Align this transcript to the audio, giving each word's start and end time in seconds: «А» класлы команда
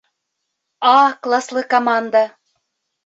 «А» 0.93 1.13
класлы 1.23 1.61
команда 1.73 2.23